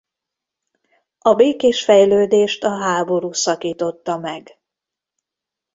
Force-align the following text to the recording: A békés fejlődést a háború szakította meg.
A 1.19 1.33
békés 1.33 1.83
fejlődést 1.83 2.63
a 2.63 2.77
háború 2.77 3.31
szakította 3.33 4.17
meg. 4.17 4.59